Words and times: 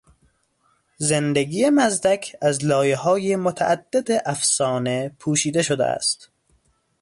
زندگی 0.97 1.69
مزدک 1.69 2.35
از 2.41 2.65
لایههای 2.65 3.35
متعدد 3.35 4.21
افسانه 4.25 5.09
پوشیده 5.19 5.61
شده 5.63 5.85
است. 5.85 6.29